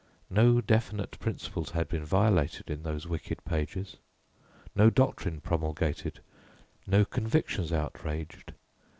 [0.31, 3.97] No definite principles had been violated in those wicked pages,
[4.75, 6.21] no doctrine promulgated,
[6.87, 8.53] no convictions outraged.